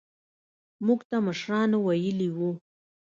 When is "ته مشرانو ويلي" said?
1.09-2.29